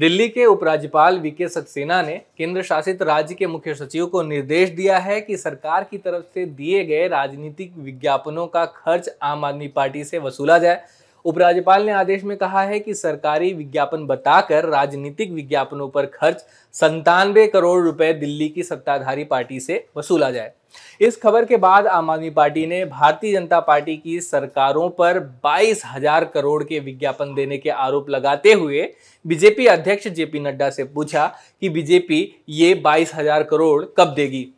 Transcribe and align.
दिल्ली 0.00 0.28
के 0.28 0.44
उपराज्यपाल 0.46 1.18
वीके 1.20 1.46
सक्सेना 1.48 2.00
ने 2.02 2.14
केंद्र 2.38 2.62
शासित 2.62 3.02
राज्य 3.02 3.34
के 3.34 3.46
मुख्य 3.46 3.74
सचिव 3.74 4.06
को 4.06 4.22
निर्देश 4.22 4.68
दिया 4.68 4.98
है 4.98 5.20
कि 5.20 5.36
सरकार 5.36 5.84
की 5.84 5.98
तरफ़ 5.98 6.22
से 6.34 6.44
दिए 6.46 6.84
गए 6.84 7.08
राजनीतिक 7.08 7.72
विज्ञापनों 7.78 8.46
का 8.46 8.64
खर्च 8.66 9.10
आम 9.22 9.44
आदमी 9.44 9.68
पार्टी 9.68 10.04
से 10.04 10.18
वसूला 10.18 10.56
जाए। 10.58 10.80
उपराज्यपाल 11.24 11.84
ने 11.86 11.92
आदेश 11.92 12.24
में 12.24 12.36
कहा 12.36 12.62
है 12.62 12.78
कि 12.80 12.94
सरकारी 12.94 13.52
विज्ञापन 13.54 14.06
बताकर 14.06 14.68
राजनीतिक 14.68 15.32
विज्ञापनों 15.32 15.88
पर 15.88 16.06
खर्च 16.06 16.44
संतानवे 16.74 17.46
करोड़ 17.46 17.82
रुपए 17.84 18.12
दिल्ली 18.14 18.48
की 18.48 18.62
सत्ताधारी 18.62 19.24
पार्टी 19.24 19.60
से 19.60 19.84
वसूला 19.96 20.30
जाए। 20.30 20.52
इस 21.00 21.16
खबर 21.16 21.44
के 21.44 21.56
बाद 21.56 21.86
आम 21.86 22.10
आदमी 22.10 22.30
पार्टी 22.30 22.66
ने 22.66 22.84
भारतीय 22.84 23.32
जनता 23.32 23.60
पार्टी 23.60 23.96
की 23.96 24.20
सरकारों 24.20 24.88
पर 24.90 25.18
बाईस 25.44 25.82
हज़ार 25.86 26.24
करोड़ 26.24 26.62
के 26.64 26.78
विज्ञापन 26.80 27.34
देने 27.34 27.58
के 27.58 27.70
आरोप 27.70 28.10
लगाते 28.10 28.52
हुए 28.52 28.88
बीजेपी 29.24 29.66
अध्यक्ष 29.66 30.08
जेपी 30.08 30.40
नड्डा 30.40 30.70
से 30.70 30.84
पूछा 30.84 31.26
कि 31.62 31.68
बीजेपी 31.68 32.22
ये 32.48 32.74
बाईस 32.76 33.14
हज़ार 33.14 33.42
करोड़ 33.42 33.84
कब 33.98 34.14
देगी। 34.14 34.48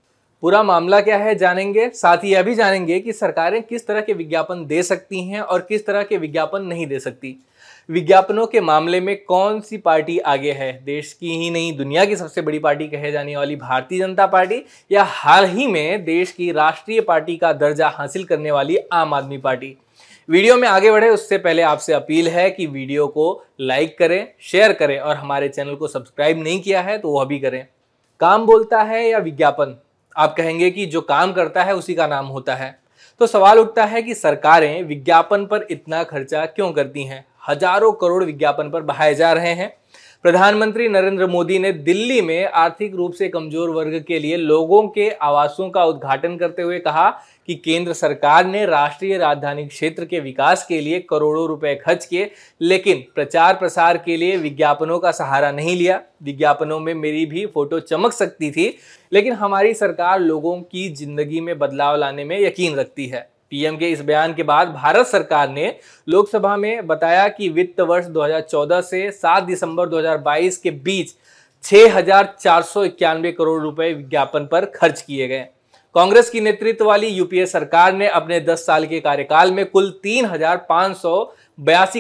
पूरा 0.42 0.62
मामला 0.62 1.00
क्या 1.00 1.16
है 1.18 1.34
जानेंगे, 1.34 1.88
साथ 1.88 2.24
ही 2.24 2.32
यह 2.32 2.42
भी 2.42 2.54
जानेंगे 2.54 2.98
कि 3.00 3.12
सरकारें 3.12 3.62
किस 3.62 3.86
तरह 3.86 4.00
के 4.00 4.12
विज्ञापन 4.12 4.64
दे 4.66 4.82
सकती 4.82 5.22
हैं 5.24 5.40
और 5.40 5.60
किस 5.60 5.86
तरह 5.86 6.02
के 6.02 6.16
विज्ञापन 6.18 6.62
नहीं 6.62 6.86
दे 6.86 6.98
सकती। 7.00 7.36
विज्ञापनों 7.88 8.46
के 8.46 8.60
मामले 8.60 9.00
में 9.00 9.24
कौन 9.24 9.60
सी 9.60 9.76
पार्टी 9.78 10.18
आगे 10.18 10.52
है? 10.52 10.72
देश 10.84 11.12
की 11.12 11.36
ही 11.36 11.50
नहीं, 11.50 11.76
दुनिया 11.76 12.04
की 12.04 12.16
सबसे 12.16 12.42
बड़ी 12.42 12.58
पार्टी 12.58 12.86
कहे 12.88 13.10
जाने 13.12 13.36
वाली 13.36 13.56
भारतीय 13.56 13.98
जनता 13.98 14.26
पार्टी 14.26 14.62
या 14.92 15.02
हाल 15.02 15.44
ही 15.44 15.66
में 15.66 16.04
देश 16.04 16.32
की 16.32 16.50
राष्ट्रीय 16.52 17.00
पार्टी 17.00 17.36
का 17.36 17.52
दर्जा 17.52 17.88
हासिल 17.88 18.24
करने 18.24 18.50
वाली 18.50 18.76
आम 18.92 19.14
आदमी 19.14 19.38
पार्टी? 19.38 19.76
वीडियो 20.28 20.56
में 20.56 20.68
आगे 20.68 20.90
बढ़े, 20.90 21.08
उससे 21.08 21.38
पहले 21.38 21.62
आपसे 21.62 21.92
अपील 21.92 22.28
है 22.28 22.50
कि 22.50 22.66
वीडियो 22.66 23.06
को 23.06 23.44
लाइक 23.60 23.98
करें, 23.98 24.28
शेयर 24.40 24.72
करें 24.72 24.98
और 24.98 25.16
हमारे 25.16 25.48
चैनल 25.48 25.74
को 25.74 25.88
सब्सक्राइब 25.88 26.42
नहीं 26.42 26.60
किया 26.60 26.82
है 26.82 26.98
तो 26.98 27.10
वह 27.10 27.24
भी 27.24 27.38
करें। 27.38 27.66
काम 28.20 28.46
बोलता 28.46 28.82
है 28.82 29.08
या 29.08 29.18
विज्ञापन? 29.18 29.76
आप 30.16 30.34
कहेंगे 30.36 30.70
कि 30.70 30.86
जो 30.86 31.00
काम 31.00 31.32
करता 31.32 31.64
है 31.64 31.74
उसी 31.74 31.94
का 31.94 32.06
नाम 32.06 32.26
होता 32.26 32.54
है। 32.54 32.78
तो 33.20 33.26
सवाल 33.26 33.58
उठता 33.58 33.84
है 33.84 34.02
कि 34.02 34.14
सरकारें 34.14 34.82
विज्ञापन 34.82 35.46
पर 35.46 35.66
इतना 35.70 36.02
खर्चा 36.04 36.46
क्यों 36.46 36.70
करती 36.72 37.04
हैं? 37.04 37.24
हज़ारों 37.42 37.92
करोड़ 37.92 38.24
विज्ञापन 38.24 38.70
पर 38.70 38.82
बहाए 38.82 39.14
जा 39.14 39.32
रहे 39.32 39.52
हैं। 39.52 39.72
प्रधानमंत्री 40.24 40.88
नरेंद्र 40.88 41.26
मोदी 41.26 41.58
ने 41.58 41.70
दिल्ली 41.72 42.20
में 42.22 42.44
आर्थिक 42.46 42.94
रूप 42.94 43.12
से 43.12 43.28
कमज़ोर 43.28 43.70
वर्ग 43.70 43.98
के 44.08 44.18
लिए 44.18 44.36
लोगों 44.36 44.82
के 44.88 45.08
आवासों 45.10 45.68
का 45.70 45.84
उद्घाटन 45.84 46.36
करते 46.36 46.62
हुए 46.62 46.78
कहा 46.78 47.08
कि 47.48 47.54
केंद्र 47.54 47.92
सरकार 47.92 48.46
ने 48.46 48.64
राष्ट्रीय 48.66 49.16
राजधानी 49.18 49.66
क्षेत्र 49.66 50.04
के 50.04 50.20
विकास 50.20 50.64
के 50.66 50.80
लिए 50.80 51.00
करोड़ों 51.00 51.46
रुपए 51.48 51.74
खर्च 51.76 52.04
किए, 52.04 52.30
लेकिन 52.60 53.04
प्रचार 53.14 53.54
प्रसार 53.54 53.98
के 53.98 54.16
लिए 54.16 54.36
विज्ञापनों 54.36 54.98
का 54.98 55.10
सहारा 55.12 55.50
नहीं 55.50 55.76
लिया। 55.76 56.00
विज्ञापनों 56.22 56.80
में 56.80 56.94
मेरी 56.94 57.26
भी 57.26 57.44
फ़ोटो 57.46 57.80
चमक 57.80 58.12
सकती 58.12 58.50
थी, 58.50 58.74
लेकिन 59.12 59.32
हमारी 59.32 59.74
सरकार 59.74 60.20
लोगों 60.20 60.60
की 60.62 60.88
ज़िंदगी 60.90 61.40
में 61.40 61.58
बदलाव 61.58 61.96
लाने 61.96 62.24
में 62.24 62.38
यकीन 62.40 62.76
रखती 62.76 63.06
है। 63.06 63.30
पीएम 63.52 63.76
के 63.76 63.90
इस 63.90 64.00
बयान 64.00 64.34
के 64.34 64.42
बाद 64.42 64.68
भारत 64.72 65.06
सरकार 65.06 65.48
ने 65.50 65.74
लोकसभा 66.08 66.56
में 66.56 66.86
बताया 66.86 67.28
कि 67.28 67.48
वित्त 67.48 67.80
वर्ष 67.80 68.06
2014 68.08 68.82
से 68.82 69.10
7 69.14 69.42
दिसंबर 69.42 69.88
2022 69.88 70.56
के 70.56 70.70
बीच 70.70 71.14
इक्यानवे 72.76 73.32
करोड़ 73.32 73.60
रुपए 73.62 73.92
विज्ञापन 73.92 74.48
पर 74.52 74.64
खर्च 74.66 75.00
किए 75.02 75.28
गए। 75.28 75.46
कांग्रेस 75.94 76.30
की 76.30 76.40
नेतृत्व 76.40 76.84
वाली 76.84 77.06
यूपीए 77.06 77.46
सरकार 77.46 77.92
ने 77.92 78.08
अपने 78.08 78.40
10 78.40 78.66
साल 78.66 78.86
के 78.86 79.00
कार्यकाल 79.00 79.52
में 79.52 79.64
कुल 79.66 79.90
तीन 80.02 80.26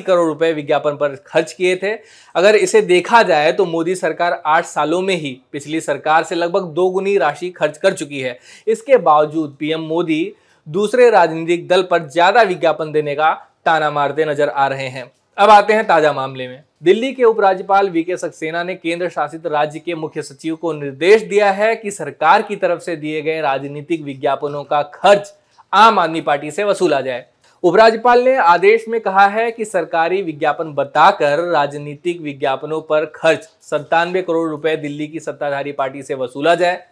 करोड़ 0.00 0.26
रुपए 0.26 0.52
विज्ञापन 0.52 0.96
पर 0.96 1.16
खर्च 1.26 1.52
किए 1.52 1.76
थे। 1.76 1.92
अगर 2.34 2.56
इसे 2.56 2.82
देखा 2.82 3.22
जाए 3.22 3.52
तो 3.52 3.64
मोदी 3.66 3.94
सरकार 3.94 4.42
आठ 4.46 4.64
सालों 4.64 5.00
में 5.00 5.14
ही 5.14 5.40
पिछली 5.52 5.80
सरकार 5.80 6.24
से 6.24 6.34
लगभग 6.34 6.72
दो 6.74 6.88
गुनी 6.90 7.16
राशि 7.18 7.50
खर्च 7.50 7.78
कर 7.78 7.92
चुकी 7.92 8.20
है। 8.20 8.38
इसके 8.66 8.96
बावजूद 8.98 9.56
पीएम 9.60 9.80
मोदी 9.80 10.34
दूसरे 10.66 11.08
राजनीतिक 11.10 11.66
दल 11.68 11.82
पर 11.82 12.08
ज़्यादा 12.08 12.42
विज्ञापन 12.42 12.92
देने 12.92 13.14
का 13.14 13.32
ताना 13.66 13.90
मारते 13.90 14.24
नज़र 14.24 14.48
आ 14.48 14.66
रहे 14.66 14.88
हैं। 14.88 15.10
अब 15.38 15.50
आते 15.50 15.72
हैं 15.72 15.86
ताज़ा 15.86 16.12
मामले 16.12 16.46
में। 16.48 16.62
दिल्ली 16.82 17.12
के 17.12 17.24
उपराज्यपाल 17.24 17.88
वीके 17.90 18.16
सक्सेना 18.16 18.62
ने 18.62 18.74
केंद्र 18.74 19.08
शासित 19.08 19.46
राज्य 19.46 19.78
के 19.78 19.94
मुख्य 19.94 20.22
सचिव 20.22 20.56
को 20.56 20.72
निर्देश 20.72 21.22
दिया 21.22 21.50
है 21.52 21.74
कि 21.76 21.90
सरकार 21.90 22.42
की 22.42 22.56
तरफ़ 22.56 22.80
से 22.80 22.96
दिए 22.96 23.22
गए 23.22 23.40
राजनीतिक 23.40 24.02
विज्ञापनों 24.02 24.62
का 24.64 24.82
खर्च 24.94 25.32
आम 25.72 25.98
आदमी 25.98 26.20
पार्टी 26.20 26.50
से 26.50 26.64
वसूला 26.64 27.00
जाए। 27.00 27.24
उपराज्यपाल 27.64 28.22
ने 28.24 28.36
आदेश 28.36 28.84
में 28.88 29.00
कहा 29.00 29.26
है 29.28 29.50
कि 29.50 29.64
सरकारी 29.64 30.22
विज्ञापन 30.22 30.72
बताकर 30.74 31.44
राजनीतिक 31.50 32.20
विज्ञापनों 32.20 32.80
पर 32.80 33.04
खर्च 33.14 33.48
संतानवे 33.62 34.22
करोड़ 34.22 34.48
रुपए 34.50 34.76
दिल्ली 34.76 35.06
की 35.06 35.20
सत्ताधारी 35.20 35.72
पार्टी 35.72 36.02
से 36.02 36.14
वसूला 36.14 36.54
जाए। 36.54 36.82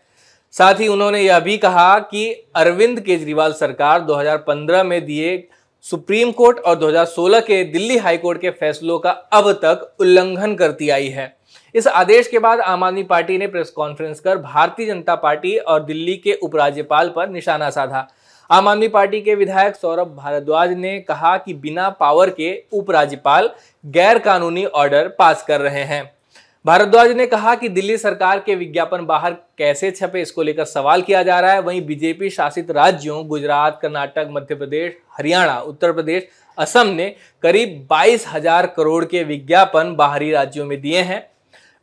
साथ 0.55 0.75
ही 0.75 0.88
उन्होंने 0.88 1.21
यह 1.21 1.41
भी 1.41 1.56
कहा 1.59 1.99
कि 1.99 2.31
अरविंद 2.56 3.00
केजरीवाल 3.00 3.53
सरकार 3.53 4.00
2015 4.00 4.83
में 4.84 5.05
दिए 5.05 5.49
सुप्रीम 5.84 6.33
कोर्ट 6.33 6.59
और 6.59 6.78
2016 6.78 7.41
के 7.41 7.62
दिल्ली 7.65 7.97
हाईकोर्ट 7.99 8.41
के 8.41 8.50
फैसलों 8.50 8.99
का 8.99 9.11
अब 9.11 9.53
तक 9.53 9.97
उल्लंघन 10.00 10.55
करती 10.55 10.88
आई 10.88 11.09
है। 11.09 11.37
इस 11.75 11.87
आदेश 11.87 12.28
के 12.28 12.38
बाद 12.38 12.61
आम 12.61 12.84
आदमी 12.84 13.03
पार्टी 13.03 13.38
ने 13.38 13.47
प्रेस 13.47 13.71
कॉन्फ्रेंस 13.71 14.21
कर 14.21 14.38
भारतीय 14.38 14.87
जनता 14.87 15.15
पार्टी 15.15 15.56
और 15.56 15.84
दिल्ली 15.84 16.16
के 16.16 16.34
उपराज्यपाल 16.34 17.09
पर 17.09 17.28
निशाना 17.28 17.71
साधा। 17.71 18.06
आम 18.50 18.69
आदमी 18.69 18.88
पार्टी 18.88 19.21
के 19.21 19.34
विधायक 19.34 19.77
सौरभ 19.77 20.15
भारद्वाज 20.17 20.72
ने 20.72 20.99
कहा 21.00 21.37
कि 21.37 21.55
बिना 21.55 21.88
पावर 21.91 22.31
के 22.31 22.53
उपराज्यपाल 22.72 23.50
गैर 23.87 24.19
कानूनी 24.19 24.65
ऑर्डर 24.65 25.09
पास 25.19 25.44
कर 25.49 25.61
रहे 25.61 25.84
हैं। 25.84 26.19
भारद्वाज 26.65 27.10
ने 27.10 27.26
कहा 27.26 27.54
कि 27.54 27.69
दिल्ली 27.69 27.97
सरकार 27.98 28.38
के 28.38 28.54
विज्ञापन 28.54 29.04
बाहर 29.06 29.32
कैसे 29.59 29.91
छपे, 29.91 30.22
इसको 30.22 30.43
लेकर 30.43 30.65
सवाल 30.65 31.03
किया 31.03 31.22
जा 31.22 31.38
रहा 31.41 31.53
है। 31.53 31.60
वहीं 31.60 31.84
बीजेपी 31.87 32.31
शासित 32.31 32.71
राज्यों, 32.71 33.26
गुजरात, 33.28 33.78
कर्नाटक, 33.82 34.28
मध्य 34.31 34.54
प्रदेश, 34.54 34.97
हरियाणा, 35.19 35.59
उत्तर 35.59 35.93
प्रदेश, 35.93 36.26
असम 36.59 36.87
ने 36.87 37.09
करीब 37.43 37.87
बाईस 37.91 38.26
हज़ार 38.28 38.66
करोड़ 38.66 39.04
के 39.04 39.22
विज्ञापन 39.25 39.94
बाहरी 39.97 40.31
राज्यों 40.32 40.66
में 40.66 40.81
दिए 40.81 41.00
हैं। 41.00 41.26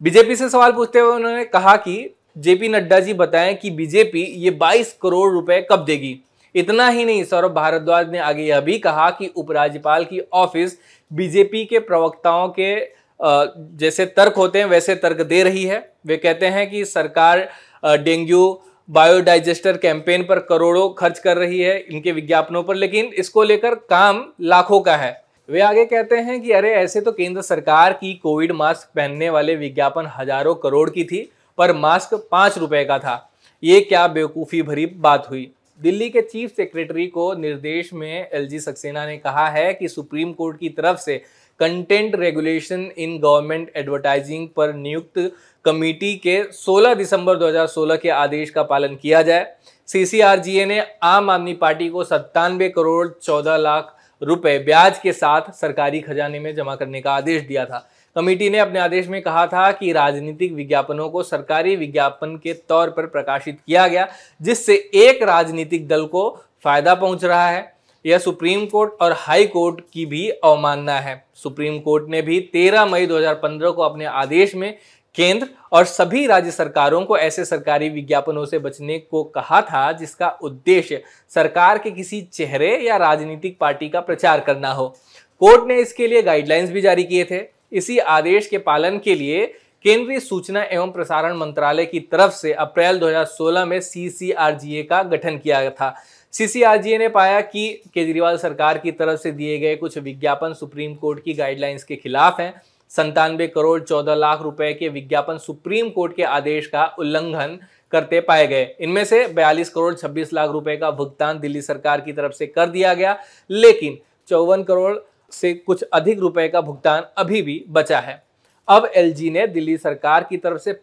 बीजेपी 0.02 0.36
से 0.36 0.50
सवाल 0.50 0.72
पूछते 0.72 1.00
हुए 1.00 1.16
उन्होंने 1.16 1.46
कहा 1.46 1.76
कि 1.78 2.16
जेपी 2.38 2.68
नड्डा 2.68 3.00
जी 3.00 3.14
बताएँ 3.14 3.56
कि 3.56 3.70
बीजेपी 3.72 4.24
ये 4.36 4.52
22 4.54 4.92
करोड़ 5.02 5.32
रुपए 5.34 5.60
कब 5.72 5.86
देगी। 5.86 6.18
इतना 6.56 6.88
ही 6.90 7.06
नहीं, 7.06 7.24
सौरभ 7.24 7.52
भारद्वाज 7.52 8.12
ने 8.12 8.20
आगे 8.20 8.44
यह 8.44 8.60
भी 8.60 8.78
कहा 8.80 9.10
कि 9.10 9.28
उपराज्यपाल 9.28 10.06
की 10.06 10.22
ऑफ़िस 10.34 10.78
बीजेपी 11.12 11.66
के 11.66 11.80
प्रवक्ताओं 11.80 12.48
के 12.50 12.76
जैसे 13.20 14.06
तर्क 14.08 14.36
होते 14.38 14.60
हैं, 14.60 14.66
वैसे 14.66 14.96
तर्क 14.98 15.22
दे 15.24 15.44
रही 15.44 15.64
है। 15.64 15.80
वे 16.06 16.18
कहते 16.18 16.46
हैं 16.48 16.70
कि 16.70 16.84
सरकार 16.86 17.48
डेंगू 17.84 18.60
बायोडाइजेस्टर 18.90 19.78
कैंपेन 19.78 20.24
पर 20.24 20.40
करोड़ों 20.42 20.90
खर्च 20.94 21.20
कर 21.20 21.38
रही 21.38 21.60
है 21.62 21.78
इनके 21.82 22.12
विज्ञापनों 22.12 22.64
पर, 22.64 22.76
लेकिन 22.76 23.06
इसको 23.16 23.44
लेकर 23.44 23.76
काम 23.76 24.24
लाखों 24.42 24.80
का 24.82 24.96
है। 24.96 25.12
वे 25.50 25.62
आगे 25.62 25.86
कहते 25.86 26.16
हैं 26.18 26.42
कि 26.42 26.52
अरे, 26.52 26.72
ऐसे 26.72 27.02
तो 27.02 27.12
केंद्र 27.12 27.42
सरकार 27.42 27.94
की 27.94 28.14
कोविड 28.14 28.52
मास्क 28.52 28.90
पहनने 28.96 29.30
वाले 29.30 29.56
विज्ञापन 29.56 30.12
हज़ारों 30.18 30.56
करोड़ 30.56 30.90
की 30.90 31.04
थी, 31.04 31.30
पर 31.58 31.74
मास्क 31.76 32.14
पाँच 32.32 32.58
रुपए 32.58 32.84
का 32.86 32.98
था। 33.00 33.24
ये 33.64 33.80
क्या 33.82 34.08
बेवकूफ़ी 34.08 34.62
भरी 34.62 34.86
बात 34.86 35.30
हुई? 35.30 35.50
दिल्ली 35.82 36.10
के 36.10 36.22
चीफ 36.24 36.56
सेक्रेटरी 36.56 37.06
को 37.08 37.34
निर्देश 37.36 37.94
में 37.94 38.30
एलजी 38.30 38.60
सक्सेना 38.60 39.06
ने 39.06 39.18
कहा 39.18 39.48
है 39.50 39.74
कि 39.74 39.88
सुप्रीम 39.88 40.32
कोर्ट 40.34 40.60
की 40.60 40.70
तरफ़ 40.70 41.00
से 41.00 41.22
content 41.60 42.16
regulation 42.16 42.92
in 42.98 43.18
government 43.20 43.72
advertising 43.76 44.48
पर 44.50 44.74
नियुक्त 44.74 45.32
कमेटी 45.66 46.16
के 46.16 46.44
16 46.54 46.96
दिसंबर 46.96 47.38
2016 47.38 47.98
के 47.98 48.10
आदेश 48.10 48.50
का 48.50 48.64
पालन 48.64 48.96
किया 48.96 49.22
जाए। 49.22 49.54
सीसीआरजीए 49.88 50.66
ने 50.66 50.82
आम 51.04 51.30
आदमी 51.30 51.54
पार्टी 51.54 51.90
को 51.90 52.04
सत्तानवे 52.04 52.70
करोड़ 52.70 53.08
14 53.24 53.58
लाख 53.58 53.96
रुपए 54.22 54.58
ब्याज 54.60 55.00
के 55.00 55.14
साथ 55.14 55.42
सरकारी 55.52 56.02
खजाने 56.02 56.40
में 56.40 56.56
जमा 56.56 56.76
करने 56.76 57.02
का 57.02 57.12
आदेश 57.12 57.42
दिया 57.42 57.66
था। 57.66 57.90
कमेटी 58.16 58.50
ने 58.50 58.60
अपने 58.60 58.80
आदेश 58.80 59.08
में 59.08 59.22
कहा 59.22 59.48
था 59.48 59.72
कि 59.72 59.92
राजनीतिक 59.92 60.54
विज्ञापनों 60.54 61.10
को 61.10 61.24
सरकारी 61.24 61.76
विज्ञापन 61.76 62.36
के 62.44 62.54
तौर 62.54 62.90
पर 62.90 63.06
प्रकाशित 63.06 63.60
किया 63.68 63.88
गया, 63.88 64.08
जिससे 64.42 64.76
एक 64.94 65.24
राजनीतिक 65.24 65.88
दल 65.88 66.06
को 66.06 66.30
फ़ायदा 66.64 66.96
पहुँच 66.96 67.26
रहा 67.26 67.50
है। 67.50 67.77
यह 68.06 68.18
सुप्रीम 68.18 68.66
कोर्ट 68.66 68.94
और 69.02 69.14
हाई 69.18 69.46
कोर्ट 69.46 69.82
की 69.94 70.06
भी 70.06 70.30
अवमानना 70.30 71.00
है। 71.00 71.26
सुप्रीम 71.36 71.80
कोर्ट 71.80 72.10
ने 72.10 72.22
भी 72.22 72.40
13 72.54 72.86
मई 72.86 73.06
2015 73.06 73.72
को 73.72 73.82
अपने 73.82 74.06
आदेश 74.06 74.56
में 74.56 74.78
केंद्र 75.16 75.48
और 75.72 75.86
सभी 75.86 76.26
राज्य 76.28 76.52
सरकारों 76.52 77.06
को 77.06 77.18
ऐसे 77.18 77.46
सरकारी 77.46 77.90
विज्ञापनों 77.90 78.46
से 78.46 78.60
बचने 78.60 79.00
को 79.00 79.24
कहा 79.24 79.62
था, 79.62 79.92
जिसका 79.92 80.30
उद्देश्य 80.30 81.04
सरकार 81.30 81.78
के 81.78 81.92
किसी 81.92 82.22
चेहरे 82.22 82.78
या 82.78 82.98
राजनीतिक 82.98 83.58
पार्टी 83.60 83.90
का 83.90 84.00
प्रचार 84.00 84.40
करना 84.40 84.72
हो। 84.72 84.96
कोर्ट 85.40 85.68
ने 85.68 85.80
इसके 85.82 86.08
लिए 86.08 86.22
गाइडलाइंस 86.22 86.72
भी 86.72 86.82
जारी 86.82 87.04
किए 87.04 87.24
थे। 87.32 87.42
इसी 87.72 87.98
आदेश 87.98 88.48
के 88.48 88.58
पालन 88.58 89.00
के 89.00 89.16
लिए 89.16 89.46
केंद्रीय 89.84 90.20
सूचना 90.20 90.64
एवं 90.64 90.92
प्रसारण 90.92 91.38
मंत्रालय 91.38 91.86
की 91.86 92.00
तरफ़ 92.00 92.32
से 92.32 92.54
अप्रैल 92.54 93.00
2016 93.00 93.66
में 93.66 93.82
सीसीआरजीए 93.82 94.84
का 94.84 95.04
गठन 95.04 95.38
किया 95.38 95.70
था। 95.70 95.96
सीसीआरजीए 96.38 96.98
ने 96.98 97.08
पाया 97.10 97.40
कि 97.42 97.68
केजरीवाल 97.94 98.38
सरकार 98.38 98.78
की 98.78 98.92
तरफ़ 98.92 99.20
से 99.20 99.32
दिए 99.32 99.58
गए 99.60 99.76
कुछ 99.76 99.98
विज्ञापन 99.98 100.54
सुप्रीम 100.54 100.94
कोर्ट 100.96 101.24
की 101.24 101.34
गाइडलाइंस 101.34 101.84
के 101.84 101.96
खिलाफ 101.96 102.40
हैं। 102.40 102.62
संतानवे 102.92 103.48
करोड़ 103.48 103.80
चौदह 103.80 104.16
लाख 104.16 104.42
रुपए 104.42 104.72
के 104.74 104.90
विज्ञापन 104.90 105.38
सुप्रीम 105.38 105.90
कोर्ट 105.90 106.16
के 106.16 106.24
आदेश 106.24 106.68
का 106.68 106.86
उल्लंघन 107.00 107.58
करते 107.92 108.20
पाए 108.22 108.46
गए। 108.48 108.76
इनमें 108.80 109.04
से 109.06 109.26
42 109.28 109.70
करोड़ 109.70 109.94
26 109.94 110.34
लाख 110.34 110.50
रुपए 110.50 110.76
का 110.78 110.92
भुगतान 110.92 111.40
दिल्ली 111.40 111.62
सरकार 111.62 112.02
की 112.02 112.14
तरफ़ 112.14 112.34
से 112.34 112.48
कर 112.48 112.70
दिया 112.70 112.94
गया, 112.94 113.18
लेकिन 113.50 113.98
चौवन 114.30 114.64
करोड़ 114.64 114.96
से 115.32 115.54
कुछ 115.54 115.84
अधिक 115.84 116.20
रुपए 116.20 116.48
का 116.48 116.62
भुगतान 116.62 117.06
अभी 117.18 117.42
भी 117.42 117.64
बचा 117.70 118.00
है। 118.00 118.24
अब 118.68 118.90
एलजी 118.96 119.30
ने 119.30 119.48
दिल्ली 119.48 119.78
सरकार 119.78 120.24
की 120.24 120.38
तरफ़ 120.38 120.58
से 120.58 120.74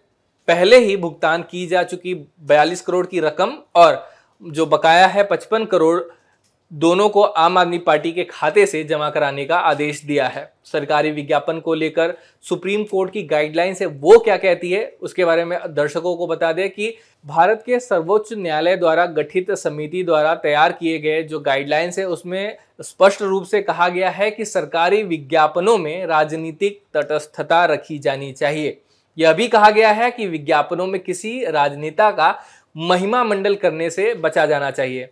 पहले 0.49 0.79
ही 0.79 0.97
भुगतान 0.97 1.43
की 1.43 1.67
जा 1.67 1.83
चुकी 1.83 2.15
42 2.47 2.81
करोड़ 2.81 3.07
की 3.07 3.21
रकम 3.21 3.57
और 3.75 4.14
जो 4.53 4.67
बकाया 4.67 5.07
है 5.07 5.29
55 5.29 5.67
करोड़ 5.67 6.01
दोनों 6.73 7.09
को 7.09 7.23
आम 7.23 7.59
आदमी 7.59 7.79
पार्टी 7.79 8.13
के 8.13 8.25
खाते 8.25 8.67
से 8.67 8.85
जमा 8.85 9.11
कराने 9.11 9.45
का 9.45 9.57
आदेश 9.57 10.03
दिया 10.05 10.29
है। 10.29 10.53
सरकारी 10.65 11.11
विज्ञापन 11.11 11.61
को 11.61 11.75
लेकर 11.75 12.15
सुप्रीम 12.43 12.85
कोर्ट 12.85 13.13
की 13.13 13.23
गाइडलाइंस 13.23 13.81
है, 13.81 13.87
वो 13.87 14.19
क्या 14.19 14.37
कहती 14.37 14.71
है, 14.71 14.97
उसके 15.03 15.25
बारे 15.25 15.45
में 15.45 15.59
दर्शकों 15.69 16.17
को 16.17 16.27
बता 16.27 16.53
दें 16.53 16.71
कि 16.71 16.95
भारत 17.27 17.63
के 17.67 17.81
सर्वोच्च 17.81 18.33
न्यायालय 18.33 18.77
द्वारा 18.77 19.07
गठित 19.07 19.51
समिति 19.51 20.03
द्वारा 20.03 20.35
तैयार 20.35 20.73
किए 20.73 20.99
गए 20.99 21.23
जो 21.23 21.41
गाइडलाइंस 21.41 21.99
है, 21.99 22.05
उसमें 22.09 22.57
स्पष्ट 22.83 23.23
रूप 23.23 23.45
से 23.45 23.63
कहा 23.63 23.89
गया 23.89 24.11
है 24.11 24.31
कि 24.31 24.45
सरकारी 24.45 25.03
विज्ञापनों 25.03 25.79
में 25.79 26.07
राजनीतिक 26.07 26.83
तटस्थता 26.95 27.65
रखी 27.65 27.99
जानी 27.99 28.33
चाहिए। 28.33 28.81
यह 29.19 29.33
भी 29.33 29.49
कहा 29.49 29.71
गया 29.71 29.91
है 29.91 30.11
कि 30.11 30.27
विज्ञापनों 30.27 30.87
में 30.87 31.01
किसी 31.01 31.45
राजनेता 31.45 32.11
का 32.11 32.39
महिमा 32.77 33.23
मंडल 33.25 33.55
करने 33.55 33.89
से 33.91 34.13
बचा 34.15 34.45
जाना 34.47 34.71
चाहिए। 34.71 35.09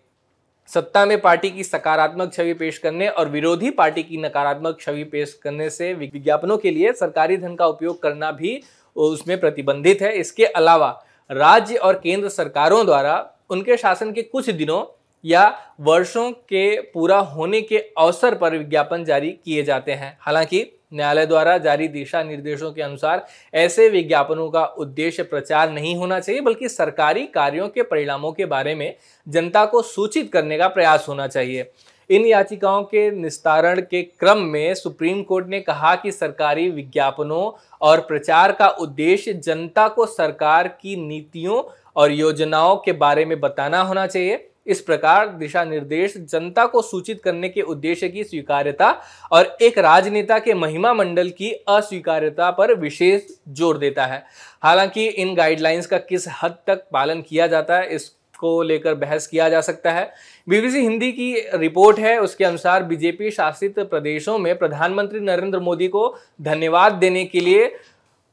सत्ता 0.69 1.05
में 1.07 1.21
पार्टी 1.21 1.51
की 1.51 1.65
सकारात्मक 1.65 2.33
छवि 2.33 2.55
पेश 2.55 2.79
करने 2.79 3.09
और 3.09 3.29
विरोधी 3.29 3.71
पार्टी 3.71 4.03
की 4.03 4.17
नकारात्मक 4.17 4.81
छवि 4.81 5.05
पेश 5.05 5.33
करने 5.43 5.69
से 5.71 5.93
विज्ञापनों 5.95 6.57
के 6.59 6.71
लिए 6.71 6.93
सरकारी 6.93 7.37
धन 7.37 7.55
का 7.55 7.67
उपयोग 7.67 8.03
करना 8.03 8.31
भी 8.31 8.61
उसमें 8.97 9.39
प्रतिबंधित 9.41 10.03
है। 10.03 10.13
इसके 10.13 10.45
अलावा 10.45 10.91
राज्य 11.31 11.77
और 11.77 11.95
केंद्र 11.95 12.29
सरकारों 12.29 12.85
द्वारा 12.87 13.15
उनके 13.51 13.77
शासन 13.77 14.13
के 14.13 14.23
कुछ 14.23 14.51
दिनों 14.51 14.83
या 15.25 15.59
वर्षों 15.81 16.31
के 16.31 16.81
पूरा 16.81 17.19
होने 17.19 17.61
के 17.63 17.79
अवसर 17.79 18.35
पर 18.35 18.57
विज्ञापन 18.57 19.05
जारी 19.05 19.31
किए 19.45 19.63
जाते 19.63 19.93
हैं। 19.93 20.19
हालाँकि, 20.21 20.79
न्यायालय 20.95 21.27
द्वारा 21.27 21.59
जारी 21.59 21.89
दिशा 21.89 22.23
निर्देशों 22.23 22.73
के 22.73 22.83
अनुसार 22.83 23.27
ऐसे 23.55 23.89
विज्ञापनों 23.89 24.51
का 24.51 24.65
उद्देश्य 24.65 25.23
प्रचार 25.23 25.71
नहीं 25.71 25.97
होना 25.97 26.21
चाहिए, 26.21 26.41
बल्कि 26.41 26.69
सरकारी 26.69 27.27
कार्यों 27.27 27.69
के 27.69 27.83
परिणामों 27.83 28.33
के 28.33 28.47
बारे 28.47 28.75
में 28.75 28.97
जनता 29.29 29.65
को 29.65 29.83
सूचित 29.83 30.33
करने 30.33 30.59
का 30.59 30.69
प्रयास 30.69 31.07
होना 31.09 31.27
चाहिए। 31.27 31.71
इन 32.11 32.27
याचिकाओं 32.27 32.83
के 32.83 33.11
निस्तारण 33.11 33.81
के 33.81 34.03
क्रम 34.03 34.39
में 34.39 34.75
सुप्रीम 34.75 35.23
कोर्ट 35.23 35.47
ने 35.47 35.61
कहा 35.61 35.95
कि 35.95 36.13
सरकारी 36.13 36.71
विज्ञापनों 36.71 37.77
और 37.81 38.01
प्रचार 38.01 38.53
का 38.53 38.69
उद्देश्य 38.69 39.33
जनता 39.33 39.89
को 39.89 40.07
सरकार 40.07 40.69
की 40.69 40.97
नीतियों 40.97 41.63
और 41.97 42.13
योजनाओं 42.13 42.77
के 42.77 42.93
बारे 42.93 43.25
में 43.25 43.41
बताना 43.41 43.83
होना 43.83 44.07
चाहिए। 44.07 44.49
इस 44.67 44.81
प्रकार 44.81 45.29
दिशा 45.29 45.65
निर्देश 45.65 46.15
जनता 46.19 46.65
को 46.67 46.83
सूचित 46.83 47.21
करने 47.23 47.49
के 47.49 47.63
उद्देश्य 47.63 48.09
की 48.09 48.25
स्वीकार्यता 48.25 48.91
और 49.33 49.57
एक 49.63 49.79
राजनेता 49.79 50.39
के 50.39 50.55
महिमा 50.55 50.93
मंडल 50.95 51.31
की 51.31 51.51
अस्वीकार्यता 51.69 52.51
पर 52.51 52.75
विशेष 52.75 53.23
ज़ोर 53.49 53.79
देता 53.79 54.07
है। 54.07 54.25
हालाँकि 54.63 55.07
इन 55.07 55.35
गाइडलाइंस 55.35 55.87
का 55.87 55.99
किस 55.99 56.27
हद 56.43 56.57
तक 56.67 56.85
पालन 56.93 57.23
किया 57.23 57.47
जाता 57.47 57.79
है, 57.79 57.89
इसको 57.89 58.63
लेकर 58.63 58.95
बहस 58.95 59.27
किया 59.27 59.49
जा 59.49 59.61
सकता 59.61 59.93
है। 59.93 60.11
बीबीसी 60.47 60.81
हिंदी 60.81 61.11
की 61.13 61.35
रिपोर्ट 61.55 61.99
है, 61.99 62.19
उसके 62.21 62.45
अनुसार 62.45 62.83
बीजेपी 62.83 63.31
शासित 63.31 63.79
प्रदेशों 63.81 64.39
में 64.39 64.57
प्रधानमंत्री 64.59 65.21
नरेंद्र 65.21 65.59
मोदी 65.61 65.89
को 65.89 66.15
धन्यवाद 66.43 66.93
देने 66.95 67.25
के 67.25 67.41
लिए 67.41 67.67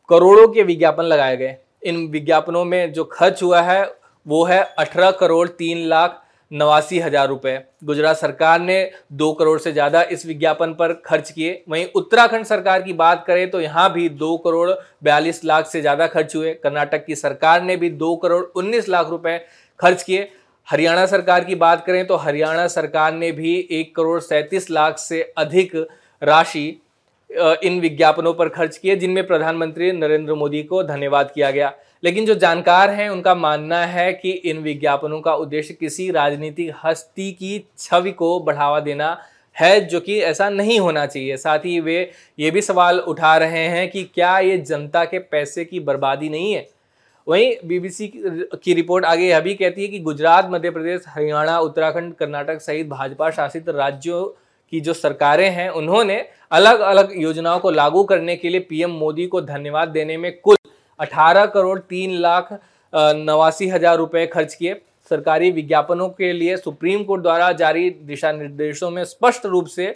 करोड़ों 0.10 0.48
के 0.48 0.64
विज्ञापन 0.64 1.04
लगाए 1.04 1.38
गए। 1.38 1.56
इन 1.84 2.08
विज्ञापनों 2.08 2.64
में 2.66 2.92
जो 2.94 3.04
खर्च 3.04 3.44
हुआ 3.44 3.62
है 3.62 3.84
वो 4.30 4.44
है 4.46 4.62
अठारह 4.80 5.12
करोड़ 5.20 5.48
तीन 5.50 5.86
लाख 5.88 6.22
नवासी 6.52 7.00
हज़ार 7.00 7.28
रुपये 7.28 7.58
गुजरात 7.86 8.18
सरकार 8.18 8.60
ने 8.62 8.78
दो 9.14 9.32
करोड़ 9.34 9.60
से 9.60 9.72
ज़्यादा 9.72 10.02
इस 10.06 10.26
विज्ञापन 10.26 10.74
पर 10.74 10.94
खर्च 11.06 11.30
किए। 11.32 11.64
वहीं 11.70 11.86
उत्तराखंड 11.96 12.46
सरकार 12.46 12.82
की 12.82 12.94
बात 12.96 13.24
करें 13.28 13.50
तो 13.52 13.62
यहाँ 13.62 13.92
भी 13.94 14.08
दो 14.12 14.36
करोड़ 14.38 14.70
बयालीस 15.04 15.44
लाख 15.46 15.68
से 15.68 15.82
ज़्यादा 15.82 16.08
खर्च 16.08 16.36
हुए। 16.36 16.54
कर्नाटक 16.56 17.06
की 17.06 17.16
सरकार 17.18 17.62
ने 17.64 17.76
भी 17.78 17.90
दो 17.92 18.16
करोड़ 18.16 18.44
उन्नीस 18.56 18.90
लाख 18.90 19.10
रुपए 19.10 19.38
खर्च 19.80 20.04
किए। 20.04 20.28
हरियाणा 20.68 21.06
सरकार 21.08 21.44
की 21.44 21.56
बात 21.58 21.86
करें 21.86 22.06
तो 22.08 22.16
हरियाणा 22.18 22.68
सरकार 22.70 23.14
ने 23.14 23.32
भी 23.32 23.58
एक 23.72 23.96
करोड़ 23.96 24.20
सैंतीस 24.22 24.70
लाख 24.72 24.98
से 25.00 25.22
अधिक 25.38 25.76
राशि 26.22 26.82
इन 27.64 27.80
विज्ञापनों 27.80 28.34
पर 28.34 28.50
खर्च 28.50 28.78
किए, 28.78 28.96
जिनमें 28.96 29.28
प्रधानमंत्री 29.28 29.92
नरेंद्र 29.92 30.34
मोदी 30.34 30.64
को 30.64 30.84
धन्यवाद 30.84 31.32
किया 31.36 31.52
गया। 31.52 31.74
लेकिन 32.04 32.26
जो 32.26 32.36
जानकार 32.36 32.90
हैं, 32.90 33.10
उनका 33.10 33.36
मानना 33.36 33.86
है 33.86 34.14
कि 34.14 34.32
इन 34.32 34.58
विज्ञापनों 34.58 35.22
का 35.22 35.34
उद्देश्य 35.34 35.74
किसी 35.74 36.12
राजनीतिक 36.12 36.74
हस्ती 36.84 37.32
की 37.32 37.64
छवि 37.78 38.12
को 38.12 38.40
बढ़ावा 38.40 38.80
देना 38.80 39.18
है, 39.60 39.86
जो 39.86 40.00
कि 40.00 40.20
ऐसा 40.20 40.50
नहीं 40.50 40.80
होना 40.80 41.06
चाहिए। 41.06 41.38
साथ 41.38 41.60
ही 41.60 41.80
वे 41.80 42.12
ये 42.40 42.52
भी 42.52 42.62
सवाल 42.62 43.00
उठा 43.00 43.38
रहे 43.38 43.66
हैं 43.68 43.92
कि 43.92 44.04
क्या 44.04 44.40
ये 44.40 44.58
जनता 44.58 45.06
के 45.06 45.20
पैसे 45.20 45.66
की 45.66 45.80
बर्बादी 45.80 46.30
नहीं 46.30 46.54
है? 46.54 46.68
वहीं 47.28 47.56
बीबीसी 47.66 48.08
की 48.16 48.74
रिपोर्ट 48.74 49.06
आगे 49.06 49.24
यह 49.24 49.40
भी 49.40 49.54
कहती 49.56 49.82
है 49.82 49.88
कि 49.88 50.00
गुजरात, 50.00 50.50
मध्य 50.52 50.70
प्रदेश, 50.70 51.02
हरियाणा, 51.08 51.60
उत्तराखंड, 51.60 52.14
कर्नाटक 52.14 52.62
सहित 52.62 52.88
भाजपा 52.88 53.30
शासित 53.30 53.70
राज्यों 53.70 54.40
की 54.72 54.80
जो 54.80 54.94
सरकारें 54.96 55.50
हैं, 55.50 55.70
उन्होंने 55.72 56.26
अलग 56.52 56.80
अलग 56.82 57.14
योजनाओं 57.18 57.60
को 57.60 57.72
लागू 57.72 58.04
करने 58.04 58.36
के 58.36 58.50
लिए 58.50 58.60
पीएम 58.62 58.92
मोदी 58.92 59.28
को 59.28 59.42
धन्यवाद 59.44 59.90
देने 59.90 60.18
में 60.18 60.32
कुल 60.40 60.58
18 61.00 61.46
करोड़ 61.48 61.80
तीन 61.80 62.18
लाख 62.18 62.58
नवासी 62.94 63.68
हज़ार 63.70 63.98
रुपये 63.98 64.26
खर्च 64.28 64.54
किए। 64.54 64.74
सरकारी 65.12 65.50
विज्ञापनों 65.52 66.08
के 66.10 66.32
लिए 66.34 66.58
सुप्रीम 66.58 67.04
कोर्ट 67.04 67.22
द्वारा 67.22 67.52
जारी 67.54 67.90
दिशा 67.90 68.32
निर्देशों 68.32 68.90
में 68.92 69.04
स्पष्ट 69.06 69.46
रूप 69.46 69.68
से 69.68 69.96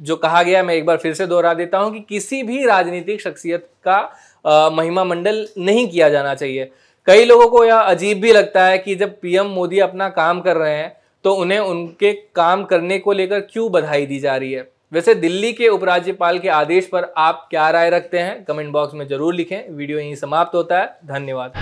जो 0.00 0.16
कहा 0.16 0.42
गया, 0.42 0.62
मैं 0.62 0.74
एक 0.74 0.86
बार 0.86 0.96
फिर 0.96 1.14
से 1.14 1.26
दोहरा 1.26 1.52
देता 1.54 1.78
हूँ 1.78 1.92
कि 1.92 2.00
किसी 2.08 2.42
भी 2.42 2.64
राजनीतिक 2.66 3.20
शख्सियत 3.20 3.68
का 3.86 4.70
महिमा 4.70 5.04
मंडल 5.04 5.46
नहीं 5.58 5.86
किया 5.88 6.08
जाना 6.08 6.34
चाहिए। 6.34 6.70
कई 7.08 7.24
लोगों 7.24 7.48
को 7.48 7.64
यह 7.64 7.76
अजीब 7.76 8.20
भी 8.20 8.32
लगता 8.32 8.64
है 8.64 8.78
कि 8.78 8.94
जब 8.94 9.18
पीएम 9.20 9.46
मोदी 9.48 9.78
अपना 9.80 10.08
काम 10.10 10.40
कर 10.40 10.56
रहे 10.56 10.74
हैं 10.74 10.96
तो 11.24 11.32
उन्हें 11.32 11.58
उनके 11.58 12.12
काम 12.12 12.64
करने 12.64 12.98
को 12.98 13.12
लेकर 13.12 13.40
क्यों 13.42 13.70
बधाई 13.72 14.06
दी 14.06 14.18
जा 14.20 14.36
रही 14.36 14.52
है? 14.52 14.70
वैसे 14.92 15.14
दिल्ली 15.14 15.52
के 15.52 15.68
उपराज्यपाल 15.68 16.38
के 16.38 16.48
आदेश 16.48 16.86
पर 16.86 17.12
आप 17.18 17.46
क्या 17.50 17.68
राय 17.70 17.90
रखते 17.90 18.18
हैं? 18.18 18.44
कमेंट 18.44 18.72
बॉक्स 18.72 18.94
में 18.94 19.06
ज़रूर 19.08 19.34
लिखें। 19.34 19.70
वीडियो 19.70 19.98
यहीं 19.98 20.14
समाप्त 20.14 20.54
होता 20.54 20.78
है। 20.78 20.86
धन्यवाद। 21.06 21.52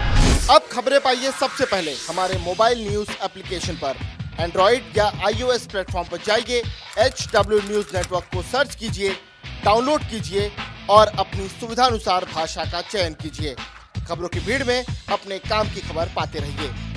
अब 0.50 0.62
खबरें 0.72 0.98
पाइए 1.00 1.30
सबसे 1.30 1.64
पहले 1.64 1.92
हमारे 2.08 2.38
मोबाइल 2.38 2.88
न्यूज़ 2.88 3.10
एप्लीकेशन 3.24 3.74
पर। 3.74 3.96
एंड्रॉइड 4.40 4.96
या 4.96 5.12
आईओएस 5.26 5.66
प्लेटफॉर्म 5.66 6.08
पर 6.08 6.18
जाइए 6.26 6.62
एच 6.98 7.28
डब्ल्यू 7.34 7.58
न्यूज़ 7.60 7.96
नेटवर्क 7.96 8.24
को 8.34 8.42
सर्च 8.42 8.74
कीजिए, 8.74 9.10
डाउनलोड 9.64 10.00
कीजिए 10.00 10.50
और 10.90 11.12
अपनी 11.18 11.48
सुविधानुसार 11.50 12.24
भाषा 12.34 12.64
का 12.64 12.80
चयन 12.82 13.14
कीजिए। 13.22 13.54
खबरों 14.08 14.28
की 14.28 14.40
भीड़ 14.40 14.62
में 14.64 14.84
अपने 15.12 15.38
काम 15.40 15.68
की 15.68 15.80
खबर 15.80 16.12
पाते 16.16 16.38
रहिए। 16.38 16.89